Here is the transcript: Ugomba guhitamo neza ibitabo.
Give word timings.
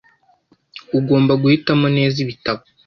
Ugomba 0.99 1.33
guhitamo 1.41 1.85
neza 1.97 2.17
ibitabo. 2.23 2.63